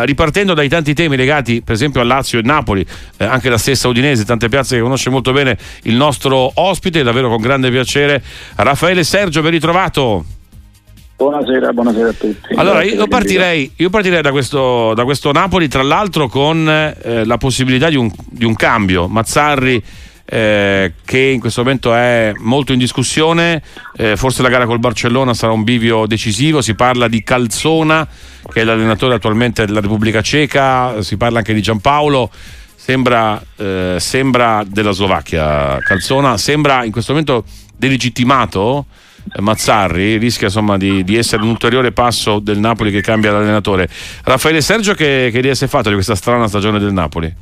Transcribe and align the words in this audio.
eh, 0.00 0.06
ripartendo 0.06 0.54
dai 0.54 0.68
tanti 0.68 0.94
temi 0.94 1.16
legati 1.16 1.62
per 1.62 1.74
esempio 1.74 2.00
a 2.00 2.04
Lazio 2.04 2.38
e 2.38 2.42
Napoli, 2.42 2.84
eh, 3.16 3.24
anche 3.24 3.48
la 3.48 3.58
stessa 3.58 3.88
Udinese, 3.88 4.24
tante 4.24 4.48
piazze 4.48 4.76
che 4.76 4.82
conosce 4.82 5.10
molto 5.10 5.32
bene 5.32 5.56
il 5.82 5.94
nostro 5.94 6.50
ospite, 6.54 7.02
davvero 7.02 7.28
con 7.28 7.40
grande 7.40 7.70
piacere. 7.70 8.22
Raffaele 8.56 9.04
Sergio, 9.04 9.42
ben 9.42 9.50
ritrovato. 9.52 10.24
Buonasera, 11.16 11.72
buonasera 11.72 12.08
a 12.08 12.12
tutti. 12.12 12.54
Allora, 12.56 12.82
io 12.82 13.06
partirei, 13.06 13.72
io 13.76 13.88
partirei 13.88 14.20
da, 14.20 14.30
questo, 14.32 14.92
da, 14.92 15.04
questo, 15.04 15.32
Napoli, 15.32 15.66
tra 15.66 15.82
l'altro 15.82 16.28
con 16.28 16.68
eh, 16.68 17.24
la 17.24 17.38
possibilità 17.38 17.88
di 17.88 17.96
un, 17.96 18.10
di 18.30 18.44
un 18.44 18.54
cambio. 18.54 19.08
Mazzarri 19.08 19.82
eh, 20.28 20.92
che 21.04 21.18
in 21.18 21.40
questo 21.40 21.62
momento 21.62 21.94
è 21.94 22.32
molto 22.38 22.72
in 22.72 22.78
discussione, 22.78 23.62
eh, 23.96 24.16
forse 24.16 24.42
la 24.42 24.48
gara 24.48 24.66
col 24.66 24.80
Barcellona 24.80 25.32
sarà 25.34 25.52
un 25.52 25.62
bivio 25.62 26.06
decisivo, 26.06 26.60
si 26.60 26.74
parla 26.74 27.08
di 27.08 27.22
Calzona 27.22 28.06
che 28.52 28.60
è 28.60 28.64
l'allenatore 28.64 29.14
attualmente 29.14 29.64
della 29.66 29.80
Repubblica 29.80 30.20
Ceca, 30.22 31.02
si 31.02 31.16
parla 31.16 31.38
anche 31.38 31.54
di 31.54 31.62
Giampaolo, 31.62 32.30
sembra, 32.74 33.42
eh, 33.56 33.96
sembra 33.98 34.64
della 34.66 34.92
Slovacchia 34.92 35.78
Calzona, 35.80 36.36
sembra 36.36 36.84
in 36.84 36.92
questo 36.92 37.12
momento 37.12 37.44
delegittimato. 37.76 38.86
Eh, 39.32 39.40
Mazzarri 39.40 40.18
rischia 40.18 40.46
insomma 40.46 40.76
di, 40.76 41.02
di, 41.02 41.16
essere 41.16 41.42
un 41.42 41.48
ulteriore 41.48 41.90
passo 41.90 42.38
del 42.38 42.58
Napoli 42.58 42.92
che 42.92 43.00
cambia 43.00 43.32
l'allenatore. 43.32 43.88
Raffaele 44.22 44.60
Sergio, 44.60 44.94
che, 44.94 45.30
che 45.32 45.38
idea 45.38 45.54
si 45.54 45.64
è 45.64 45.68
fatto 45.68 45.88
di 45.88 45.94
questa 45.94 46.14
strana 46.14 46.46
stagione 46.46 46.78
del 46.78 46.92
Napoli? 46.92 47.34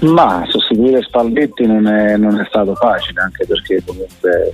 Ma 0.00 0.44
sostituire 0.48 1.02
Spalletti 1.02 1.66
non 1.66 1.86
è, 1.86 2.16
non 2.16 2.38
è 2.38 2.44
stato 2.46 2.74
facile, 2.74 3.20
anche 3.20 3.44
perché 3.46 3.82
comunque 3.84 4.52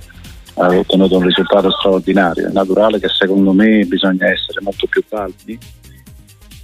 ha 0.55 0.67
ottenuto 0.69 1.17
un 1.17 1.25
risultato 1.25 1.69
straordinario. 1.71 2.47
È 2.47 2.51
naturale 2.51 2.99
che 2.99 3.09
secondo 3.09 3.53
me 3.53 3.85
bisogna 3.85 4.27
essere 4.27 4.61
molto 4.61 4.87
più 4.87 5.03
caldi 5.07 5.57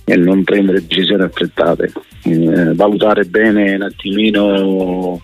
e 0.04 0.16
non 0.16 0.44
prendere 0.44 0.82
decisioni 0.82 1.24
affrettate, 1.24 1.92
eh, 2.24 2.74
valutare 2.74 3.26
bene 3.26 3.76
un 3.76 3.84
attimino 3.84 5.22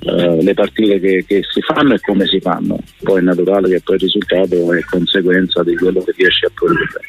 eh, 0.00 0.42
le 0.42 0.54
partite 0.54 1.00
che, 1.00 1.24
che, 1.26 1.42
si 1.50 1.60
fanno 1.62 1.94
e 1.94 2.00
come 2.00 2.26
si 2.26 2.40
fanno. 2.40 2.78
Poi 3.02 3.20
è 3.20 3.22
naturale 3.22 3.68
che 3.68 3.80
poi 3.82 3.96
il 3.96 4.02
risultato 4.02 4.72
è 4.72 4.80
conseguenza 4.82 5.62
di 5.62 5.76
quello 5.76 6.02
che 6.02 6.12
riesci 6.16 6.44
a 6.44 6.50
produrre. 6.52 7.00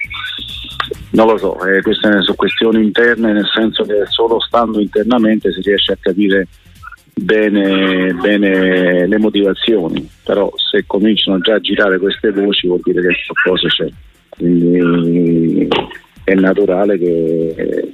Non 1.11 1.27
lo 1.27 1.37
so, 1.37 1.59
eh, 1.65 1.81
queste 1.81 2.21
sono 2.21 2.35
questioni 2.35 2.83
interne, 2.83 3.33
nel 3.33 3.49
senso 3.51 3.83
che 3.83 4.05
solo 4.07 4.39
stando 4.39 4.79
internamente 4.79 5.51
si 5.51 5.61
riesce 5.61 5.93
a 5.93 5.97
capire 5.99 6.47
bene, 7.13 8.13
bene 8.13 9.07
le 9.07 9.17
motivazioni, 9.17 10.07
però 10.23 10.51
se 10.55 10.83
cominciano 10.85 11.39
già 11.39 11.55
a 11.55 11.59
girare 11.59 11.97
queste 11.97 12.31
voci 12.31 12.67
vuol 12.67 12.81
dire 12.83 13.01
che 13.01 13.15
qualcosa 13.27 13.67
c'è. 13.67 13.87
Quindi 14.29 15.67
è 16.23 16.33
naturale 16.35 16.97
che 16.97 17.91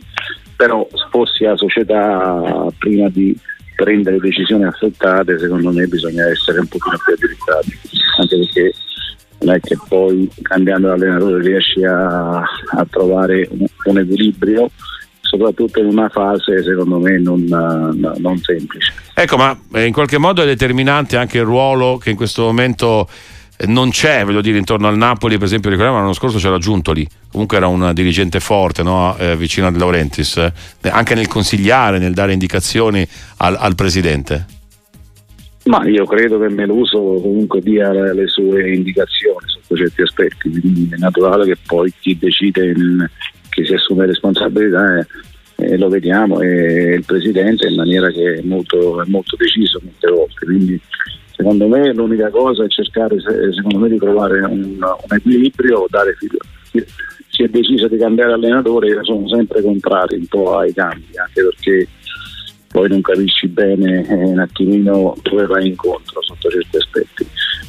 però 0.56 0.88
fossi 1.10 1.44
la 1.44 1.58
società 1.58 2.68
prima 2.78 3.10
di 3.10 3.38
prendere 3.76 4.20
decisioni 4.20 4.64
affrettate 4.64 5.38
secondo 5.38 5.72
me 5.72 5.86
bisogna 5.86 6.30
essere 6.30 6.60
un 6.60 6.68
pochino 6.68 6.98
più 7.04 7.14
addirizzati 7.14 7.78
anche 8.20 8.38
perché 8.38 8.74
non 9.46 9.56
è 9.56 9.60
che 9.60 9.78
poi 9.88 10.30
cambiando 10.42 10.92
allenatore 10.92 11.42
riesci 11.42 11.84
a, 11.84 12.38
a 12.38 12.86
trovare 12.90 13.48
un, 13.52 13.66
un, 13.86 13.98
equilibrio 13.98 14.70
soprattutto 15.22 15.80
in 15.80 15.88
una 15.88 16.10
fase 16.10 16.64
secondo 16.64 17.00
me 17.00 17.20
non, 17.20 17.44
non 17.46 18.38
semplice. 18.38 18.94
Ecco, 19.14 19.38
ma 19.38 19.58
eh, 19.74 19.86
in 19.86 19.94
qualche 19.94 20.18
modo 20.18 20.42
è 20.42 20.46
determinante 20.46 21.18
anche 21.18 21.38
il 21.38 21.46
ruolo 21.46 21.98
che 21.98 22.10
in 22.10 22.16
questo 22.16 22.44
momento 22.44 23.08
eh, 23.58 23.68
non 23.68 23.90
c'è, 23.90 24.24
voglio 24.24 24.42
dire, 24.42 24.58
intorno 24.58 24.88
al 24.88 24.98
Napoli, 24.98 25.36
per 25.38 25.46
esempio, 25.46 25.70
ricordiamo 25.70 26.00
l'anno 26.00 26.14
scorso 26.14 26.38
c'era 26.38 26.58
Giuntoli, 26.58 27.08
comunque 27.32 27.58
era 27.58 27.68
un 27.68 27.92
dirigente 27.94 28.40
forte, 28.40 28.84
no? 28.84 29.16
eh, 29.18 29.36
vicino 29.36 29.68
a 29.68 29.72
De 29.72 29.80
Laurentiis, 29.80 30.38
eh, 30.38 30.54
anche 30.90 31.16
nel 31.16 31.28
consigliare, 31.28 31.98
nel 31.98 32.14
dare 32.14 32.34
indicazioni 32.34 33.08
al, 33.38 33.56
al 33.60 33.76
presidente. 33.76 34.55
Ma 35.66 35.84
io 35.88 36.06
credo 36.06 36.40
che 36.40 36.50
Meluso 36.50 37.00
comunque 37.00 37.60
dia 37.60 37.92
le 37.92 38.28
sue 38.28 38.72
indicazioni 38.76 39.48
sotto 39.48 39.76
certi 39.76 40.04
aspetti, 40.04 40.50
quindi 40.52 40.90
è 40.92 40.98
naturale 40.98 41.46
che 41.46 41.58
poi 41.66 41.92
chi 42.00 42.16
decide, 42.20 42.72
chi 43.50 43.66
si 43.66 43.74
assume 43.74 44.06
responsabilità 44.06 45.00
è, 45.00 45.06
eh, 45.64 45.78
lo 45.78 45.90
vediamo, 45.90 46.40
è 46.40 46.94
il 46.94 47.04
Presidente 47.04 47.68
in 47.68 47.76
maniera 47.76 48.12
che 48.12 48.36
è 48.36 48.42
molto, 48.44 49.02
è 49.02 49.06
molto 49.08 49.36
deciso 49.38 49.82
molte 49.82 50.12
volte. 50.12 50.46
Quindi 50.46 50.80
secondo 51.32 51.68
me 51.68 51.92
l'unica 51.94 52.30
cosa 52.30 52.64
è 52.64 52.68
cercare 52.68 53.16
me, 53.76 53.90
di 53.90 53.98
trovare 53.98 54.42
un, 54.42 54.78
un 54.80 55.16
equilibrio, 55.16 55.88
dare. 55.90 56.16
Si 57.28 57.44
è 57.44 57.48
deciso 57.48 57.88
di 57.88 57.98
cambiare 57.98 58.34
allenatore, 58.34 59.00
sono 59.02 59.28
sempre 59.28 59.64
contrario 59.64 60.18
un 60.18 60.28
po' 60.28 60.58
ai 60.58 60.74
cambi, 60.74 61.08
anche 61.18 61.44
perché 61.44 61.88
poi 62.76 62.90
non 62.90 63.00
capisci 63.00 63.48
bene 63.48 64.06
eh, 64.06 64.14
un 64.16 64.38
attimino 64.38 65.16
dove 65.22 65.46
vai 65.46 65.68
incontro 65.68 66.22
sotto 66.22 66.50
certi 66.50 66.76
aspetti. 66.76 67.26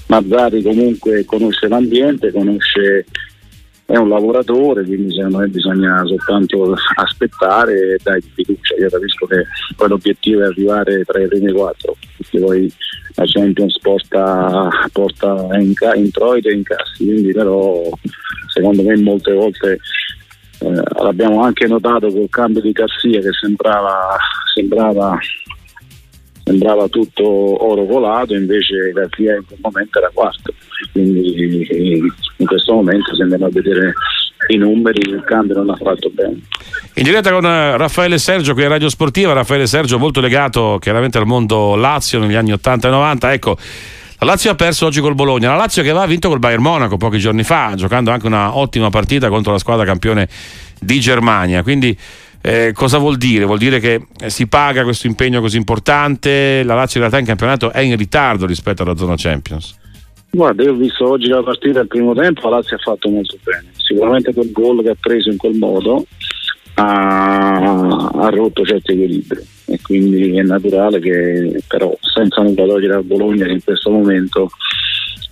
Mazzari 0.09 0.61
comunque 0.63 1.25
conosce 1.25 1.69
l'ambiente, 1.69 2.33
conosce, 2.33 3.07
è 3.85 3.97
un 3.97 4.09
lavoratore, 4.09 4.83
quindi 4.83 5.15
secondo 5.15 5.39
me 5.39 5.47
bisogna 5.47 6.03
soltanto 6.05 6.75
aspettare 6.97 7.95
e 7.95 7.99
dai 8.03 8.21
fiducia. 8.21 8.75
Io 8.81 8.89
capisco 8.89 9.27
che 9.27 9.45
poi 9.77 9.89
l'obiettivo 9.89 10.43
è 10.43 10.47
arrivare 10.47 11.05
tra 11.05 11.23
i 11.23 11.29
primi 11.29 11.53
quattro, 11.53 11.97
perché 12.17 12.41
poi 12.41 12.73
la 13.15 13.25
Champions 13.27 13.79
porta, 13.79 14.69
porta 14.91 15.49
in, 15.53 15.73
introiti 15.95 16.49
e 16.49 16.55
incassi, 16.55 17.05
quindi 17.05 17.31
però 17.31 17.89
secondo 18.53 18.83
me 18.83 18.97
molte 18.97 19.33
volte 19.33 19.79
eh, 20.61 20.83
l'abbiamo 21.01 21.43
anche 21.43 21.67
notato 21.67 22.09
col 22.09 22.29
cambio 22.29 22.61
di 22.61 22.73
Garcia 22.73 23.21
che 23.21 23.33
sembrava, 23.41 24.17
sembrava, 24.57 25.19
sembrava 26.45 26.89
tutto 26.89 27.25
oro 27.25 27.85
colato, 27.87 28.35
invece 28.35 28.91
Garcia 28.93 29.37
in 29.37 29.45
quel 29.47 29.59
momento 29.61 29.99
era 29.99 30.11
quarto. 30.13 30.55
Quindi 30.93 31.67
in 32.39 32.47
questo 32.47 32.73
momento 32.73 33.15
se 33.15 33.23
andiamo 33.23 33.47
a 33.47 33.51
vedere 33.51 33.93
i 34.49 34.57
numeri 34.57 35.01
il 35.01 35.23
cambio 35.27 35.57
non 35.57 35.71
ha 35.71 35.77
fatto 35.77 36.11
bene. 36.11 36.41
In 36.95 37.05
diretta 37.05 37.31
con 37.31 37.45
eh, 37.45 37.77
Raffaele 37.77 38.19
Sergio 38.19 38.55
qui 38.55 38.65
a 38.65 38.69
Radio 38.69 38.89
Sportiva, 38.89 39.33
Raffaele 39.33 39.67
Sergio 39.67 39.99
molto 39.99 40.21
legato 40.21 40.79
chiaramente 40.81 41.19
al 41.19 41.27
mondo 41.27 41.75
Lazio 41.75 42.19
negli 42.19 42.35
anni 42.35 42.53
80 42.53 42.89
e 42.89 42.91
90, 42.91 43.33
ecco 43.33 43.59
la 44.19 44.27
Lazio 44.27 44.51
ha 44.51 44.55
perso 44.55 44.87
oggi 44.87 45.01
col 45.01 45.15
Bologna, 45.15 45.51
la 45.51 45.57
Lazio 45.57 45.83
che 45.83 45.91
aveva 45.91 46.07
vinto 46.07 46.29
col 46.29 46.39
Bayern 46.39 46.63
Monaco 46.63 46.97
pochi 46.97 47.19
giorni 47.19 47.43
fa, 47.43 47.75
giocando 47.75 48.11
anche 48.11 48.27
una 48.27 48.57
ottima 48.57 48.89
partita 48.89 49.29
contro 49.29 49.53
la 49.53 49.59
squadra 49.59 49.85
campione 49.85 50.27
di 50.81 50.99
Germania. 51.01 51.63
Quindi 51.63 51.95
eh, 52.47 52.73
cosa 52.73 52.99
vuol 52.99 53.17
dire? 53.17 53.45
Vuol 53.45 53.59
dire 53.59 53.81
che 53.81 54.07
eh, 54.21 54.31
si 54.31 54.47
paga 54.47 54.85
questo 54.85 55.09
impegno 55.09 55.41
così 55.41 55.57
importante, 55.57 56.63
la 56.63 56.77
Lazio 56.77 57.01
in 57.01 57.09
realtà 57.09 57.19
in 57.19 57.27
campionato 57.27 57.73
è 57.73 57.81
in 57.81 57.97
ritardo 57.97 58.47
rispetto 58.47 58.85
alla 58.85 58.97
zona 58.97 59.15
Champions. 59.17 59.77
Guarda, 60.31 60.63
io 60.63 60.71
ho 60.71 60.77
visto 60.77 61.09
oggi 61.09 61.27
la 61.27 61.43
partita 61.43 61.81
al 61.81 61.89
primo 61.89 62.15
tempo, 62.15 62.49
la 62.49 62.59
Lazio 62.59 62.77
ha 62.77 62.79
fatto 62.79 63.09
molto 63.09 63.37
bene. 63.43 63.71
Sicuramente 63.77 64.33
quel 64.33 64.53
gol 64.53 64.83
che 64.85 64.91
ha 64.91 64.97
preso 65.01 65.29
in 65.29 65.37
quel 65.37 65.57
modo 65.57 66.07
ha, 66.75 68.11
ha 68.13 68.29
rotto 68.29 68.65
certi 68.65 68.93
equilibri 68.93 69.45
e 69.65 69.81
quindi 69.83 70.39
è 70.39 70.43
naturale 70.43 71.01
che 71.01 71.61
però 71.67 71.97
senza 72.01 72.43
nulla 72.43 72.65
togliere 72.65 72.95
al 72.95 73.05
Bologna 73.05 73.47
che 73.47 73.53
in 73.53 73.65
questo 73.65 73.91
momento 73.91 74.51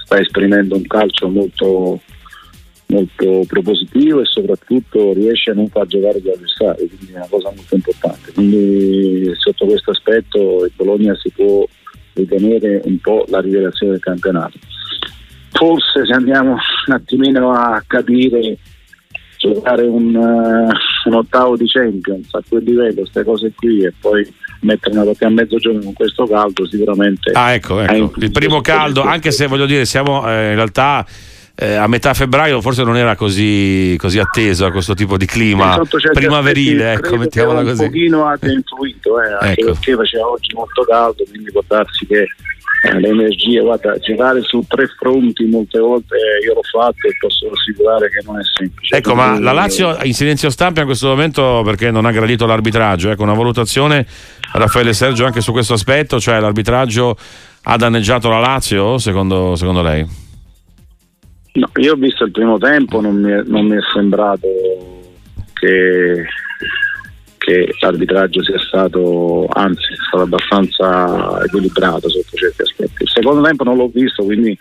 sta 0.05 0.19
esprimendo 0.19 0.75
un 0.75 0.87
calcio 0.87 1.29
molto, 1.29 2.01
molto 2.95 3.45
propositivo 3.47 4.21
e 4.21 4.25
soprattutto 4.25 5.13
riesce 5.13 5.51
a 5.51 5.55
non 5.55 5.69
far 5.69 5.87
giocare 5.87 6.21
gli 6.21 6.29
avversari, 6.29 6.89
quindi 6.89 7.13
è 7.13 7.17
una 7.17 7.27
cosa 7.29 7.53
molto 7.55 7.75
importante. 7.75 8.33
Quindi 8.33 9.33
sotto 9.37 9.67
questo 9.67 9.91
aspetto 9.91 10.65
il 10.65 10.73
Bologna 10.77 11.15
si 11.17 11.31
può 11.31 11.67
ritenere 12.15 12.81
un 12.85 12.99
po' 12.99 13.25
la 13.29 13.41
rivelazione 13.41 13.93
del 13.93 14.01
campionato. 14.01 14.59
Forse 15.51 16.07
se 16.07 16.13
andiamo 16.13 16.57
un 16.87 16.95
attimino 16.95 17.51
a 17.51 17.83
capire 17.87 18.59
giocare 19.39 19.83
un, 19.83 20.15
uh, 20.15 21.09
un, 21.09 21.15
ottavo 21.15 21.57
di 21.57 21.67
Champions 21.67 22.33
a 22.33 22.43
quel 22.49 22.65
livello, 22.65 23.01
queste 23.01 23.25
cose 23.25 23.53
qui 23.55 23.85
e 23.85 23.93
poi 24.01 24.27
mettere 24.61 24.95
una 24.95 25.05
doppia 25.05 25.27
a 25.27 25.31
mezzogiorno 25.31 25.81
con 25.81 25.93
questo 25.93 26.27
caldo 26.27 26.67
sicuramente 26.67 27.33
ah 27.35 27.53
ecco, 27.53 27.81
ecco. 27.81 28.13
il 28.17 28.31
primo 28.31 28.63
caldo 28.63 29.03
anche 29.03 29.31
se 29.31 29.47
voglio 29.47 29.67
dire 29.67 29.85
siamo 29.85 30.27
eh, 30.27 30.49
in 30.49 30.55
realtà 30.55 31.05
eh, 31.57 31.75
a 31.75 31.87
metà 31.87 32.15
febbraio 32.15 32.61
forse 32.61 32.83
non 32.83 32.97
era 32.97 33.15
così, 33.15 33.97
così 33.99 34.19
atteso 34.19 34.67
a 34.67 34.73
questo 34.73 34.95
tipo 34.95 35.17
di 35.17 35.27
clima 35.27 35.81
primaverile 36.13 36.95
ecco 36.95 37.17
mettiamola 37.17 37.63
così 37.63 37.83
un 37.83 37.89
pochino 37.89 38.27
ha 38.27 38.39
influito 38.41 39.23
eh, 39.23 39.33
anche 39.41 39.61
ecco. 39.61 39.73
perché 39.73 39.95
faceva 39.95 40.29
oggi 40.31 40.53
molto 40.55 40.83
caldo 40.83 41.25
quindi 41.31 41.53
può 41.53 41.63
darsi 41.67 42.07
che 42.07 42.27
eh, 42.85 43.01
le 43.01 43.09
energie, 43.09 43.61
guarda, 43.61 43.97
girare 43.97 44.43
su 44.43 44.63
tre 44.69 44.87
fronti 44.99 45.47
molte 45.47 45.79
volte 45.79 46.17
io 46.45 46.53
l'ho 46.53 46.63
fatto 46.63 47.09
e 47.09 47.17
posso 47.19 47.49
assicurare 47.51 48.11
che 48.11 48.21
non 48.27 48.39
è 48.39 48.43
semplice. 48.45 48.97
Ecco, 48.97 49.15
ma 49.15 49.41
la 49.41 49.53
Lazio 49.53 49.97
in 50.03 50.13
silenzio 50.13 50.51
stampa 50.51 50.81
in 50.81 50.87
questo 50.87 51.09
momento 51.09 51.63
perché 51.65 51.91
non 51.91 52.05
ha 52.05 52.11
gradito 52.11 52.45
l'arbitraggio, 52.45 53.11
ecco, 53.11 53.23
una 53.23 53.33
valutazione 53.33 54.07
Raffaele 54.53 54.93
Sergio 54.93 55.25
anche 55.25 55.41
su 55.41 55.53
questo 55.53 55.73
aspetto, 55.73 56.21
cioè 56.21 56.39
l'arbitraggio 56.41 57.17
ha 57.63 57.77
danneggiato 57.77 58.29
la 58.29 58.41
Lazio 58.41 58.99
secondo, 58.99 59.57
secondo 59.57 59.81
lei? 59.81 60.24
No, 61.55 61.71
io 61.77 61.93
ho 61.93 61.97
visto 61.97 62.25
il 62.25 62.33
primo 62.33 62.59
tempo, 62.59 63.01
non 63.01 63.21
mi 63.21 63.31
è, 63.31 63.43
non 63.45 63.67
mi 63.67 63.77
è 63.77 63.81
sembrato 63.93 64.49
che, 65.53 66.25
che 67.39 67.75
l'arbitraggio 67.81 68.43
sia 68.43 68.59
stato, 68.59 69.47
anzi, 69.53 69.93
è 69.93 69.97
stato 70.09 70.25
abbastanza 70.25 71.45
equilibrato 71.45 72.09
sotto 72.09 72.37
certi 72.37 72.63
aspetti. 72.63 73.05
Il 73.05 73.09
secondo 73.09 73.43
tempo 73.43 73.63
non 73.63 73.77
l'ho 73.77 73.89
visto, 73.89 74.25
quindi 74.25 74.59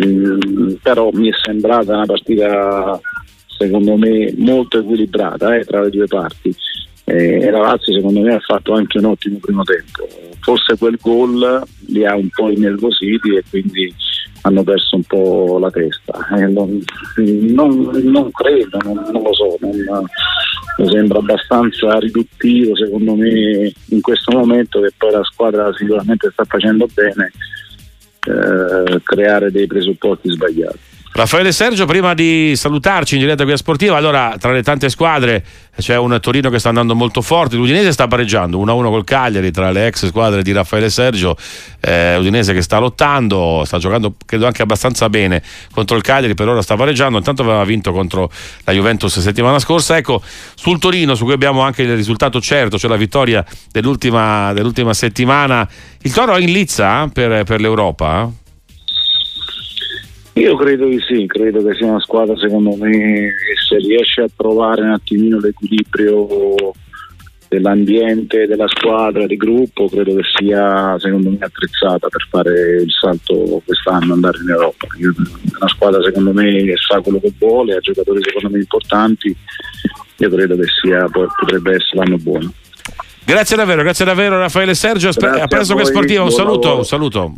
mh, 0.00 0.06
mm, 0.06 0.72
però 0.82 1.10
mi 1.12 1.30
è 1.30 1.32
sembrata 1.42 1.94
una 1.94 2.06
partita 2.06 3.00
secondo 3.58 3.96
me 3.96 4.32
molto 4.36 4.78
equilibrata 4.78 5.56
eh, 5.56 5.64
tra 5.64 5.82
le 5.82 5.90
due 5.90 6.06
parti. 6.06 6.54
Eh, 7.08 7.50
la 7.50 7.58
Lazio 7.58 7.92
secondo 7.92 8.20
me 8.20 8.34
ha 8.34 8.40
fatto 8.40 8.72
anche 8.72 8.98
un 8.98 9.06
ottimo 9.06 9.38
primo 9.40 9.64
tempo. 9.64 10.06
Forse 10.40 10.76
quel 10.78 10.96
gol 11.00 11.62
li 11.88 12.06
ha 12.06 12.14
un 12.14 12.28
po' 12.28 12.50
innervositi 12.50 13.34
e 13.34 13.42
quindi 13.50 13.92
hanno 14.42 14.62
perso 14.62 14.96
un 14.96 15.02
po' 15.02 15.58
la 15.58 15.70
testa. 15.70 16.26
Eh, 16.36 16.46
non, 16.46 16.82
non, 17.16 17.90
non, 18.04 18.30
credo, 18.30 18.78
non, 18.84 19.08
non 19.12 19.22
lo 19.22 19.34
so, 19.34 19.56
mi 20.78 20.88
sembra 20.90 21.18
abbastanza 21.18 21.98
riduttivo 21.98 22.76
secondo 22.76 23.14
me 23.14 23.72
in 23.88 24.00
questo 24.02 24.36
momento 24.36 24.80
che 24.80 24.92
poi 24.96 25.10
la 25.10 25.24
squadra 25.24 25.72
sicuramente 25.72 26.28
sta 26.30 26.44
facendo 26.44 26.86
bene 26.92 27.32
eh, 28.26 29.00
creare 29.02 29.50
dei 29.50 29.66
presupposti 29.66 30.30
sbagliati. 30.30 30.85
Raffaele 31.16 31.50
Sergio, 31.50 31.86
prima 31.86 32.12
di 32.12 32.52
salutarci 32.56 33.14
in 33.14 33.22
diretta 33.22 33.44
qui 33.44 33.52
a 33.54 33.56
Sportiva, 33.56 33.96
allora 33.96 34.36
tra 34.38 34.52
le 34.52 34.62
tante 34.62 34.90
squadre 34.90 35.42
c'è 35.78 35.96
un 35.96 36.18
Torino 36.20 36.50
che 36.50 36.58
sta 36.58 36.68
andando 36.68 36.94
molto 36.94 37.22
forte, 37.22 37.56
l'Udinese 37.56 37.90
sta 37.90 38.06
pareggiando 38.06 38.62
1-1 38.62 38.88
col 38.90 39.04
Cagliari 39.04 39.50
tra 39.50 39.70
le 39.70 39.86
ex 39.86 40.08
squadre 40.08 40.42
di 40.42 40.52
Raffaele 40.52 40.90
Sergio, 40.90 41.34
eh, 41.80 42.18
Udinese 42.18 42.52
che 42.52 42.60
sta 42.60 42.76
lottando, 42.78 43.62
sta 43.64 43.78
giocando 43.78 44.14
credo 44.26 44.44
anche 44.44 44.60
abbastanza 44.60 45.08
bene 45.08 45.42
contro 45.72 45.96
il 45.96 46.02
Cagliari, 46.02 46.34
per 46.34 46.48
ora 46.48 46.60
sta 46.60 46.76
pareggiando, 46.76 47.16
intanto 47.16 47.40
aveva 47.40 47.64
vinto 47.64 47.92
contro 47.92 48.30
la 48.64 48.74
Juventus 48.74 49.18
settimana 49.18 49.58
scorsa, 49.58 49.96
ecco 49.96 50.20
sul 50.54 50.78
Torino 50.78 51.14
su 51.14 51.24
cui 51.24 51.32
abbiamo 51.32 51.62
anche 51.62 51.80
il 51.80 51.96
risultato 51.96 52.42
certo, 52.42 52.76
cioè 52.76 52.90
la 52.90 52.96
vittoria 52.96 53.42
dell'ultima, 53.72 54.52
dell'ultima 54.52 54.92
settimana, 54.92 55.66
il 56.02 56.12
Toro 56.12 56.34
è 56.34 56.40
in 56.42 56.52
lizza 56.52 57.08
per, 57.10 57.44
per 57.44 57.58
l'Europa? 57.58 58.30
Io 60.36 60.54
credo 60.56 60.86
di 60.86 61.00
sì, 61.00 61.24
credo 61.26 61.64
che 61.64 61.74
sia 61.76 61.86
una 61.86 62.00
squadra 62.00 62.36
secondo 62.36 62.76
me 62.76 62.90
che 62.90 63.56
se 63.66 63.78
riesce 63.78 64.20
a 64.20 64.28
trovare 64.36 64.82
un 64.82 64.90
attimino 64.90 65.40
l'equilibrio 65.40 66.72
dell'ambiente, 67.48 68.46
della 68.46 68.68
squadra, 68.68 69.24
di 69.24 69.36
gruppo, 69.38 69.88
credo 69.88 70.14
che 70.14 70.24
sia 70.36 70.98
secondo 70.98 71.30
me 71.30 71.38
attrezzata 71.40 72.08
per 72.08 72.26
fare 72.28 72.82
il 72.82 72.90
salto 72.90 73.62
quest'anno, 73.64 74.12
andare 74.12 74.36
in 74.42 74.50
Europa. 74.50 74.86
È 74.88 75.56
una 75.58 75.68
squadra 75.68 76.02
secondo 76.02 76.34
me 76.34 76.64
che 76.64 76.74
sa 76.76 77.00
quello 77.00 77.18
che 77.18 77.32
vuole, 77.38 77.74
ha 77.74 77.80
giocatori 77.80 78.20
secondo 78.22 78.50
me 78.50 78.58
importanti, 78.58 79.34
io 80.16 80.30
credo 80.30 80.54
che 80.54 80.66
sia, 80.82 81.08
potrebbe 81.08 81.76
essere 81.76 82.04
l'anno 82.04 82.18
buono. 82.18 82.52
Grazie 83.24 83.56
davvero, 83.56 83.82
grazie 83.82 84.04
davvero 84.04 84.38
Raffaele 84.38 84.74
Sergio, 84.74 85.08
a 85.08 85.46
presto 85.46 85.74
che 85.74 85.86
sportiva, 85.86 86.22
un 86.22 86.30
saluto, 86.30 86.76
un 86.76 86.84
saluto. 86.84 87.34